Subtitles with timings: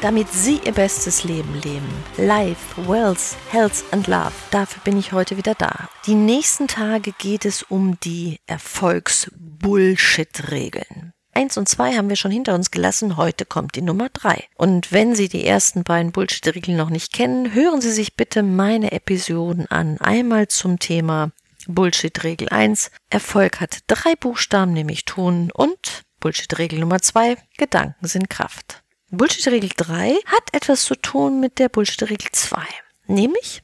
[0.00, 1.88] Damit Sie Ihr bestes Leben leben.
[2.16, 4.32] Life, Wealth, Health and Love.
[4.50, 5.90] Dafür bin ich heute wieder da.
[6.06, 11.12] Die nächsten Tage geht es um die Erfolgs-Bullshit-Regeln.
[11.34, 14.44] Eins und zwei haben wir schon hinter uns gelassen, heute kommt die Nummer drei.
[14.56, 18.92] Und wenn Sie die ersten beiden Bullshit-Regeln noch nicht kennen, hören Sie sich bitte meine
[18.92, 19.98] Episoden an.
[19.98, 21.30] Einmal zum Thema
[21.66, 22.90] Bullshit-Regel 1.
[23.10, 27.36] Erfolg hat drei Buchstaben, nämlich tun und Bullshit-Regel Nummer zwei.
[27.56, 28.82] Gedanken sind Kraft.
[29.10, 32.60] Bullshit-Regel 3 hat etwas zu tun mit der Bullshit-Regel 2.
[33.06, 33.62] Nämlich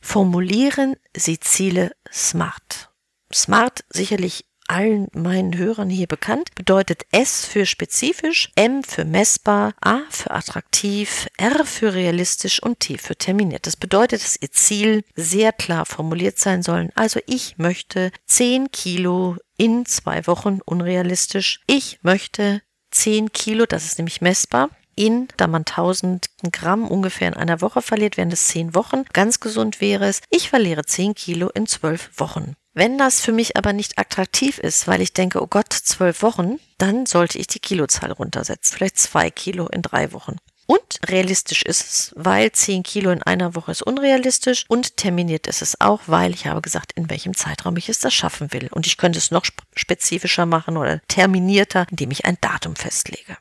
[0.00, 2.90] formulieren Sie Ziele smart.
[3.32, 10.00] Smart sicherlich allen meinen Hörern hier bekannt, bedeutet S für spezifisch, M für messbar, A
[10.08, 13.66] für attraktiv, R für realistisch und T für terminiert.
[13.66, 16.90] Das bedeutet, dass Ihr Ziel sehr klar formuliert sein soll.
[16.94, 21.60] Also ich möchte 10 Kilo in zwei Wochen unrealistisch.
[21.66, 22.62] Ich möchte
[22.94, 27.82] 10 Kilo, das ist nämlich messbar, in, da man 1000 Gramm ungefähr in einer Woche
[27.82, 29.04] verliert, wären es 10 Wochen.
[29.12, 32.54] Ganz gesund wäre es, ich verliere 10 Kilo in 12 Wochen.
[32.72, 36.58] Wenn das für mich aber nicht attraktiv ist, weil ich denke, oh Gott, 12 Wochen,
[36.78, 38.76] dann sollte ich die Kilozahl runtersetzen.
[38.76, 40.36] Vielleicht 2 Kilo in 3 Wochen.
[40.66, 45.62] Und realistisch ist es, weil 10 Kilo in einer Woche ist unrealistisch und terminiert ist
[45.62, 48.68] es auch, weil ich habe gesagt, in welchem Zeitraum ich es das schaffen will.
[48.70, 53.36] Und ich könnte es noch spezifischer machen oder terminierter, indem ich ein Datum festlege.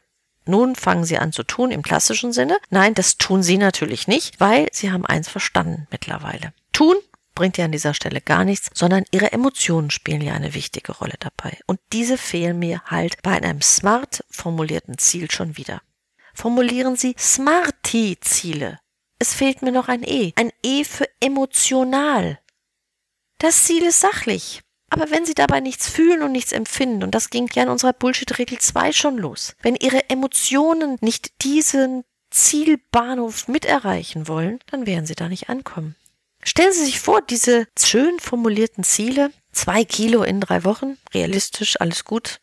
[0.45, 2.57] Nun fangen Sie an zu tun im klassischen Sinne.
[2.69, 6.53] Nein, das tun Sie natürlich nicht, weil Sie haben eins verstanden mittlerweile.
[6.73, 6.95] Tun
[7.33, 11.15] bringt ja an dieser Stelle gar nichts, sondern Ihre Emotionen spielen ja eine wichtige Rolle
[11.19, 11.57] dabei.
[11.65, 15.81] Und diese fehlen mir halt bei einem smart formulierten Ziel schon wieder
[16.33, 18.79] formulieren Sie Smarty-Ziele.
[19.19, 20.33] Es fehlt mir noch ein E.
[20.35, 22.39] Ein E für emotional.
[23.39, 24.61] Das Ziel ist sachlich.
[24.89, 27.93] Aber wenn Sie dabei nichts fühlen und nichts empfinden, und das ging ja in unserer
[27.93, 35.05] Bullshit-Regel 2 schon los, wenn Ihre Emotionen nicht diesen Zielbahnhof mit erreichen wollen, dann werden
[35.05, 35.95] Sie da nicht ankommen.
[36.43, 42.03] Stellen Sie sich vor, diese schön formulierten Ziele, zwei Kilo in drei Wochen, realistisch, alles
[42.03, 42.39] gut,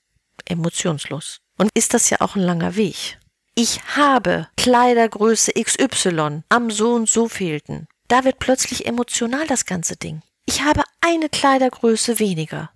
[0.46, 1.42] emotionslos.
[1.56, 3.19] Und ist das ja auch ein langer Weg
[3.54, 7.88] ich habe Kleidergröße XY am so und so fehlten.
[8.08, 10.22] Da wird plötzlich emotional das ganze Ding.
[10.46, 12.70] Ich habe eine Kleidergröße weniger.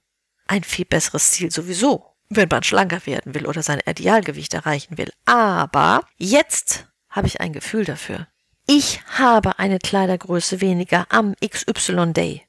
[0.47, 5.11] Ein viel besseres Ziel sowieso, wenn man schlanker werden will oder sein Idealgewicht erreichen will.
[5.25, 8.29] Aber jetzt habe ich ein Gefühl dafür.
[8.67, 12.43] Ich habe eine Kleidergröße weniger am XY Day.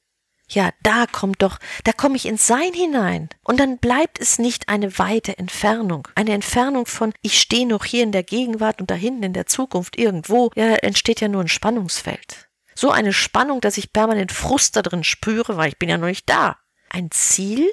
[0.48, 3.30] Ja, da kommt doch, da komme ich ins Sein hinein.
[3.44, 6.08] Und dann bleibt es nicht eine weite Entfernung.
[6.16, 9.48] Eine Entfernung von, ich stehe noch hier in der Gegenwart und da hinten in der
[9.48, 10.52] Zukunft irgendwo.
[10.56, 12.50] Ja, entsteht ja nur ein Spannungsfeld.
[12.76, 16.08] So eine Spannung, dass ich permanent Frust da drin spüre, weil ich bin ja noch
[16.08, 16.58] nicht da.
[16.90, 17.72] Ein Ziel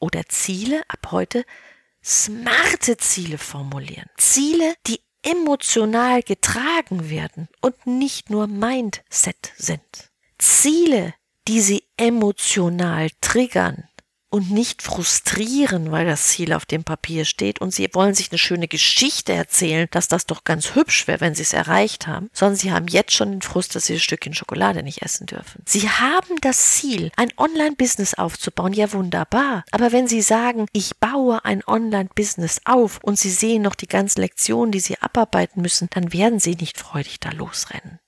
[0.00, 1.44] oder Ziele ab heute
[2.02, 4.08] smarte Ziele formulieren.
[4.16, 10.10] Ziele, die emotional getragen werden und nicht nur Mindset sind.
[10.38, 11.14] Ziele,
[11.48, 13.88] die sie emotional triggern
[14.30, 18.38] und nicht frustrieren, weil das Ziel auf dem Papier steht und sie wollen sich eine
[18.38, 22.56] schöne Geschichte erzählen, dass das doch ganz hübsch wäre, wenn sie es erreicht haben, sondern
[22.56, 25.62] sie haben jetzt schon den Frust, dass sie ein Stückchen Schokolade nicht essen dürfen.
[25.64, 29.64] Sie haben das Ziel, ein Online-Business aufzubauen, ja wunderbar.
[29.70, 34.20] Aber wenn sie sagen, ich baue ein Online-Business auf und sie sehen noch die ganzen
[34.20, 37.98] Lektionen, die sie abarbeiten müssen, dann werden sie nicht freudig da losrennen.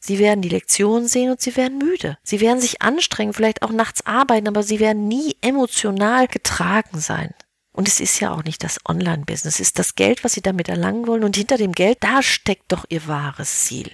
[0.00, 2.16] Sie werden die Lektion sehen und sie werden müde.
[2.22, 7.34] Sie werden sich anstrengen, vielleicht auch nachts arbeiten, aber sie werden nie emotional getragen sein.
[7.72, 10.68] Und es ist ja auch nicht das Online-Business, es ist das Geld, was Sie damit
[10.68, 11.22] erlangen wollen.
[11.22, 13.90] Und hinter dem Geld, da steckt doch Ihr wahres Ziel.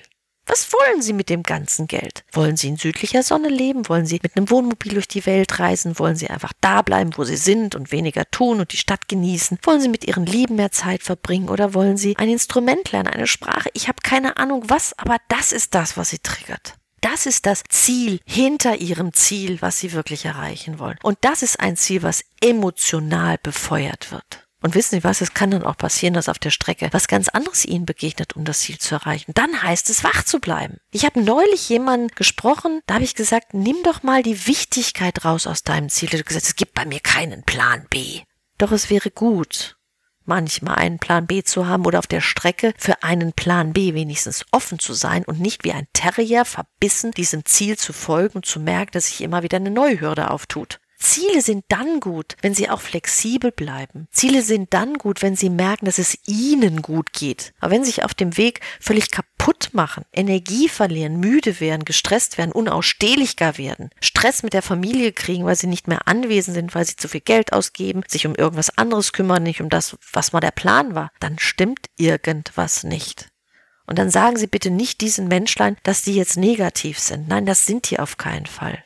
[0.48, 2.24] Was wollen Sie mit dem ganzen Geld?
[2.30, 3.88] Wollen Sie in südlicher Sonne leben?
[3.88, 5.98] Wollen Sie mit einem Wohnmobil durch die Welt reisen?
[5.98, 9.58] Wollen Sie einfach da bleiben, wo Sie sind und weniger tun und die Stadt genießen?
[9.64, 13.26] Wollen Sie mit Ihren Lieben mehr Zeit verbringen oder wollen Sie ein Instrument lernen, eine
[13.26, 13.70] Sprache?
[13.72, 16.74] Ich habe keine Ahnung was, aber das ist das, was Sie triggert.
[17.00, 20.98] Das ist das Ziel hinter Ihrem Ziel, was Sie wirklich erreichen wollen.
[21.02, 24.45] Und das ist ein Ziel, was emotional befeuert wird.
[24.66, 27.28] Und wissen Sie was, es kann dann auch passieren, dass auf der Strecke was ganz
[27.28, 29.30] anderes Ihnen begegnet, um das Ziel zu erreichen.
[29.32, 30.78] Dann heißt es, wach zu bleiben.
[30.90, 35.46] Ich habe neulich jemanden gesprochen, da habe ich gesagt, nimm doch mal die Wichtigkeit raus
[35.46, 36.08] aus deinem Ziel.
[36.08, 38.22] Du hast gesagt, es gibt bei mir keinen Plan B.
[38.58, 39.76] Doch es wäre gut,
[40.24, 44.46] manchmal einen Plan B zu haben oder auf der Strecke für einen Plan B wenigstens
[44.50, 48.58] offen zu sein und nicht wie ein Terrier verbissen diesem Ziel zu folgen und zu
[48.58, 50.80] merken, dass sich immer wieder eine neue Hürde auftut.
[50.98, 54.08] Ziele sind dann gut, wenn sie auch flexibel bleiben.
[54.10, 57.52] Ziele sind dann gut, wenn sie merken, dass es ihnen gut geht.
[57.60, 62.38] Aber wenn sie sich auf dem Weg völlig kaputt machen, Energie verlieren, müde werden, gestresst
[62.38, 66.86] werden, unausstehlicher werden, Stress mit der Familie kriegen, weil sie nicht mehr anwesend sind, weil
[66.86, 70.40] sie zu viel Geld ausgeben, sich um irgendwas anderes kümmern, nicht um das, was mal
[70.40, 73.28] der Plan war, dann stimmt irgendwas nicht.
[73.86, 77.28] Und dann sagen Sie bitte nicht diesen Menschlein, dass die jetzt negativ sind.
[77.28, 78.82] Nein, das sind die auf keinen Fall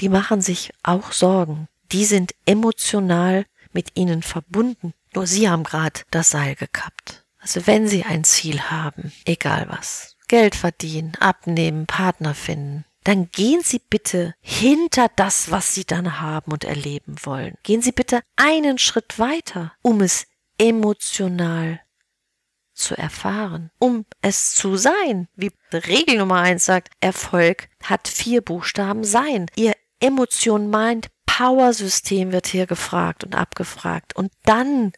[0.00, 1.68] die machen sich auch Sorgen.
[1.92, 4.94] Die sind emotional mit ihnen verbunden.
[5.14, 7.24] Nur sie haben gerade das Seil gekappt.
[7.38, 13.60] Also wenn sie ein Ziel haben, egal was, Geld verdienen, abnehmen, Partner finden, dann gehen
[13.62, 17.54] Sie bitte hinter das, was Sie dann haben und erleben wollen.
[17.62, 20.26] Gehen Sie bitte einen Schritt weiter, um es
[20.58, 21.80] emotional
[22.74, 25.28] zu erfahren, um es zu sein.
[25.36, 29.46] Wie Regel Nummer eins sagt, Erfolg hat vier Buchstaben sein.
[29.54, 34.16] Ihr Emotion, Mind, Power-System wird hier gefragt und abgefragt.
[34.16, 34.92] Und dann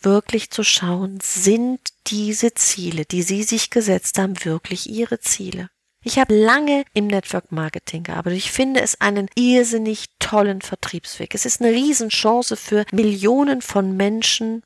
[0.00, 5.68] wirklich zu schauen, sind diese Ziele, die Sie sich gesetzt haben, wirklich Ihre Ziele?
[6.04, 8.38] Ich habe lange im Network Marketing gearbeitet.
[8.38, 11.34] Ich finde es einen irrsinnig tollen Vertriebsweg.
[11.34, 14.62] Es ist eine Riesenchance für Millionen von Menschen,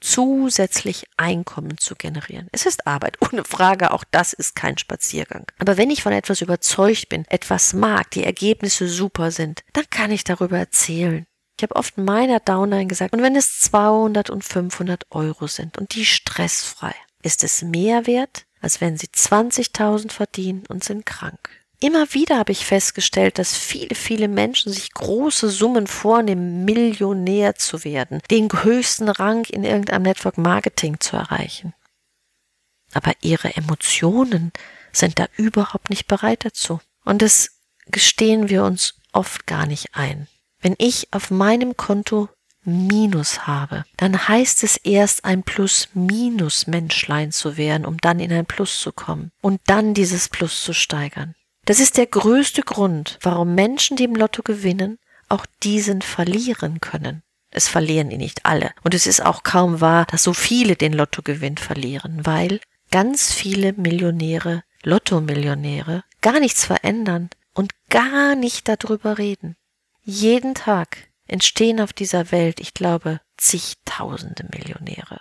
[0.00, 2.48] zusätzlich Einkommen zu generieren.
[2.52, 5.46] Es ist Arbeit, ohne Frage, auch das ist kein Spaziergang.
[5.58, 10.10] Aber wenn ich von etwas überzeugt bin, etwas mag, die Ergebnisse super sind, dann kann
[10.10, 11.26] ich darüber erzählen.
[11.58, 15.94] Ich habe oft meiner Downline gesagt, und wenn es 200 und 500 Euro sind und
[15.94, 21.59] die stressfrei, ist es mehr wert, als wenn sie 20.000 verdienen und sind krank.
[21.82, 27.84] Immer wieder habe ich festgestellt, dass viele, viele Menschen sich große Summen vornehmen, Millionär zu
[27.84, 31.72] werden, den höchsten Rang in irgendeinem Network Marketing zu erreichen.
[32.92, 34.52] Aber ihre Emotionen
[34.92, 36.80] sind da überhaupt nicht bereit dazu.
[37.06, 37.52] Und das
[37.86, 40.28] gestehen wir uns oft gar nicht ein.
[40.60, 42.28] Wenn ich auf meinem Konto
[42.62, 48.80] Minus habe, dann heißt es erst ein Plus-Minus-Menschlein zu werden, um dann in ein Plus
[48.80, 51.34] zu kommen und dann dieses Plus zu steigern.
[51.64, 54.98] Das ist der größte Grund, warum Menschen, die im Lotto gewinnen,
[55.28, 57.22] auch diesen verlieren können.
[57.50, 58.72] Es verlieren ihn nicht alle.
[58.82, 62.60] Und es ist auch kaum wahr, dass so viele den Lottogewinn verlieren, weil
[62.90, 69.56] ganz viele Millionäre, Lottomillionäre, gar nichts verändern und gar nicht darüber reden.
[70.02, 75.20] Jeden Tag entstehen auf dieser Welt, ich glaube, zigtausende Millionäre.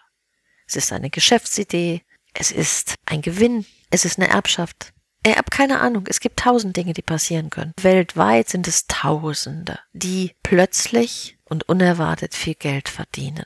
[0.67, 2.03] Es ist eine Geschäftsidee,
[2.33, 4.93] es ist ein Gewinn, es ist eine Erbschaft,
[5.25, 6.05] ich habe keine Ahnung.
[6.07, 7.73] Es gibt tausend Dinge, die passieren können.
[7.81, 13.45] Weltweit sind es Tausende, die plötzlich und unerwartet viel Geld verdienen.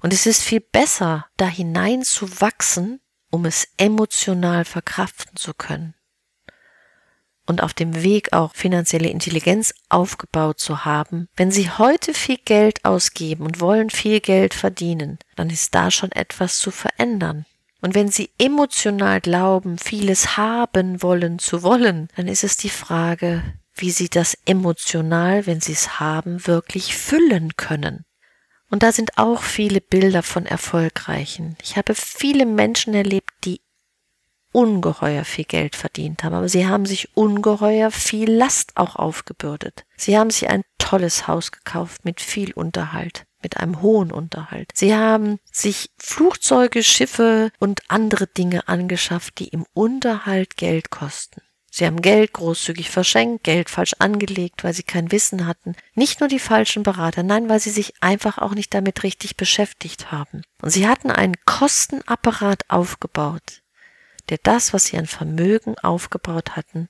[0.00, 3.00] Und es ist viel besser, da hinein zu wachsen,
[3.30, 5.94] um es emotional verkraften zu können.
[7.46, 11.28] Und auf dem Weg auch finanzielle Intelligenz aufgebaut zu haben.
[11.36, 16.12] Wenn Sie heute viel Geld ausgeben und wollen viel Geld verdienen, dann ist da schon
[16.12, 17.44] etwas zu verändern.
[17.84, 23.42] Und wenn sie emotional glauben, vieles haben wollen zu wollen, dann ist es die Frage,
[23.74, 28.06] wie sie das emotional, wenn sie es haben, wirklich füllen können.
[28.70, 31.58] Und da sind auch viele Bilder von Erfolgreichen.
[31.62, 33.60] Ich habe viele Menschen erlebt, die
[34.50, 39.84] ungeheuer viel Geld verdient haben, aber sie haben sich ungeheuer viel Last auch aufgebürdet.
[39.94, 44.70] Sie haben sich ein tolles Haus gekauft mit viel Unterhalt mit einem hohen Unterhalt.
[44.74, 51.40] Sie haben sich Flugzeuge, Schiffe und andere Dinge angeschafft, die im Unterhalt Geld kosten.
[51.76, 55.74] Sie haben Geld großzügig verschenkt, Geld falsch angelegt, weil sie kein Wissen hatten.
[55.96, 60.12] Nicht nur die falschen Berater, nein, weil sie sich einfach auch nicht damit richtig beschäftigt
[60.12, 60.42] haben.
[60.62, 63.62] Und sie hatten einen Kostenapparat aufgebaut,
[64.28, 66.88] der das, was sie an Vermögen aufgebaut hatten,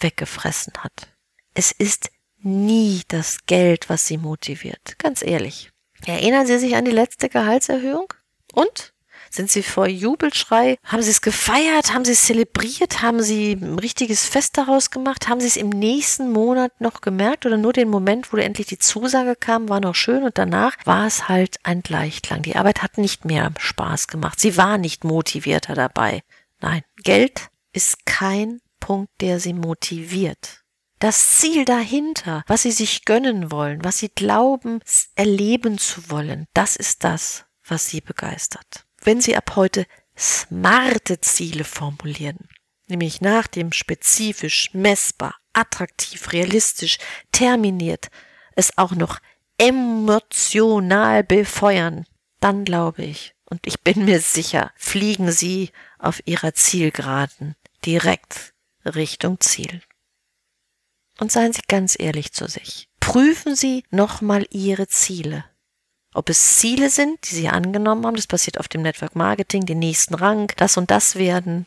[0.00, 1.14] weggefressen hat.
[1.54, 4.98] Es ist nie das Geld, was sie motiviert.
[4.98, 5.70] Ganz ehrlich.
[6.04, 8.12] Erinnern Sie sich an die letzte Gehaltserhöhung?
[8.52, 8.92] Und?
[9.30, 10.78] Sind Sie vor Jubelschrei?
[10.84, 11.92] Haben Sie es gefeiert?
[11.92, 13.02] Haben Sie es zelebriert?
[13.02, 15.28] Haben Sie ein richtiges Fest daraus gemacht?
[15.28, 18.78] Haben Sie es im nächsten Monat noch gemerkt oder nur den Moment, wo endlich die
[18.78, 22.42] Zusage kam, war noch schön und danach war es halt ein Gleichklang.
[22.42, 24.40] Die Arbeit hat nicht mehr Spaß gemacht.
[24.40, 26.22] Sie war nicht motivierter dabei.
[26.60, 30.62] Nein, Geld ist kein Punkt, der Sie motiviert.
[30.98, 34.80] Das Ziel dahinter, was sie sich gönnen wollen, was sie glauben,
[35.14, 38.86] erleben zu wollen, das ist das, was sie begeistert.
[39.02, 39.86] Wenn sie ab heute
[40.16, 42.48] smarte Ziele formulieren,
[42.88, 46.96] nämlich nach dem spezifisch, messbar, attraktiv, realistisch,
[47.30, 48.08] terminiert,
[48.54, 49.18] es auch noch
[49.58, 52.06] emotional befeuern,
[52.40, 59.40] dann glaube ich, und ich bin mir sicher, fliegen Sie auf Ihrer Zielgeraden direkt Richtung
[59.40, 59.82] Ziel.
[61.18, 62.88] Und seien Sie ganz ehrlich zu sich.
[63.00, 65.44] Prüfen Sie nochmal Ihre Ziele.
[66.14, 69.78] Ob es Ziele sind, die Sie angenommen haben, das passiert auf dem Network Marketing, den
[69.78, 71.66] nächsten Rang, das und das werden.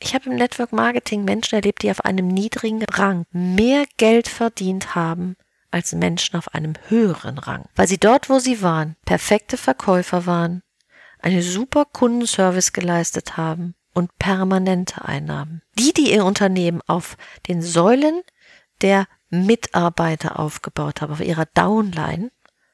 [0.00, 4.94] Ich habe im Network Marketing Menschen erlebt, die auf einem niedrigen Rang mehr Geld verdient
[4.94, 5.36] haben
[5.70, 10.62] als Menschen auf einem höheren Rang, weil sie dort, wo sie waren, perfekte Verkäufer waren,
[11.18, 15.62] einen super Kundenservice geleistet haben und permanente Einnahmen.
[15.78, 17.16] Die, die ihr Unternehmen auf
[17.48, 18.22] den Säulen
[18.82, 22.30] der Mitarbeiter aufgebaut haben, auf ihrer Downline,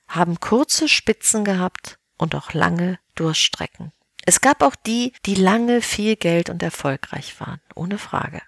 [0.08, 3.92] haben kurze Spitzen gehabt und auch lange Durchstrecken.
[4.26, 8.42] Es gab auch die, die lange viel Geld und erfolgreich waren, ohne Frage.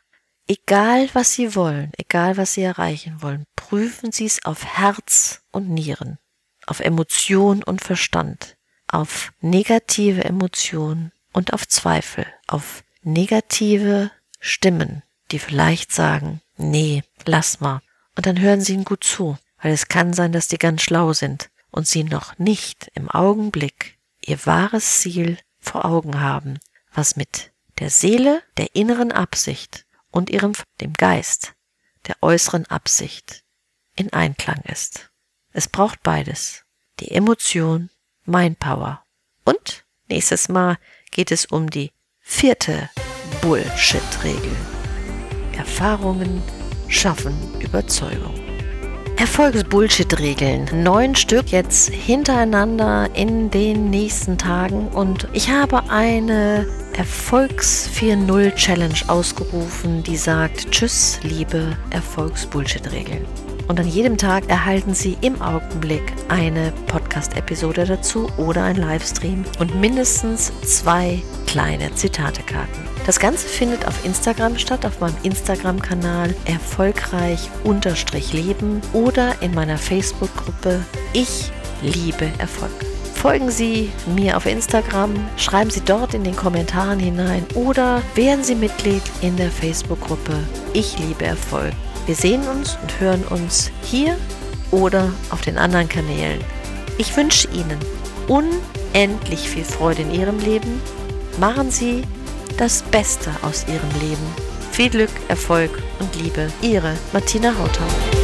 [0.48, 5.68] Egal was Sie wollen, egal was Sie erreichen wollen, prüfen Sie es auf Herz und
[5.68, 6.18] Nieren,
[6.66, 15.92] auf Emotion und Verstand, auf negative Emotionen und auf Zweifel, auf negative Stimmen, die vielleicht
[15.92, 17.80] sagen, nee, lass mal.
[18.16, 21.12] Und dann hören Sie ihnen gut zu, weil es kann sein, dass die ganz schlau
[21.12, 26.58] sind und Sie noch nicht im Augenblick Ihr wahres Ziel vor Augen haben,
[26.92, 31.54] was mit der Seele, der inneren Absicht und ihrem, dem Geist,
[32.06, 33.44] der äußeren Absicht
[33.94, 35.10] in Einklang ist.
[35.52, 36.64] Es braucht beides.
[37.00, 37.90] Die Emotion,
[38.24, 39.04] Mindpower.
[39.44, 40.78] Und nächstes Mal
[41.10, 42.90] geht es um die vierte
[43.42, 44.56] Bullshit-Regel.
[45.56, 46.42] Erfahrungen
[46.88, 48.34] schaffen Überzeugung.
[49.16, 50.68] Erfolgsbullshit-Regeln.
[50.82, 54.88] Neun Stück jetzt hintereinander in den nächsten Tagen.
[54.88, 63.24] Und ich habe eine Erfolgs 4.0 Challenge ausgerufen, die sagt, tschüss, liebe Erfolgsbullshit-Regeln.
[63.68, 66.72] Und an jedem Tag erhalten Sie im Augenblick eine
[67.16, 72.84] Podcast-Episode dazu oder ein Livestream und mindestens zwei kleine Zitatekarten.
[73.06, 81.50] Das Ganze findet auf Instagram statt, auf meinem Instagram-Kanal erfolgreich-leben oder in meiner Facebook-Gruppe Ich
[81.80, 82.70] liebe Erfolg.
[83.14, 88.56] Folgen Sie mir auf Instagram, schreiben Sie dort in den Kommentaren hinein oder werden Sie
[88.56, 90.34] Mitglied in der Facebook-Gruppe
[90.74, 91.72] Ich liebe Erfolg.
[92.04, 94.18] Wir sehen uns und hören uns hier
[94.70, 96.44] oder auf den anderen Kanälen.
[96.98, 97.78] Ich wünsche Ihnen
[98.28, 100.80] unendlich viel Freude in Ihrem Leben.
[101.38, 102.02] Machen Sie
[102.56, 104.34] das Beste aus ihrem Leben.
[104.72, 106.48] Viel Glück, Erfolg und Liebe.
[106.62, 108.15] Ihre Martina Hautau.